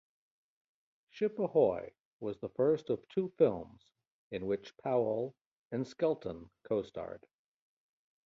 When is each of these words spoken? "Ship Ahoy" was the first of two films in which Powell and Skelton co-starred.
"Ship 1.11 1.37
Ahoy" 1.37 1.93
was 2.19 2.39
the 2.39 2.49
first 2.49 2.89
of 2.89 3.07
two 3.07 3.29
films 3.37 3.91
in 4.31 4.47
which 4.47 4.75
Powell 4.79 5.35
and 5.71 5.87
Skelton 5.87 6.49
co-starred. 6.63 7.23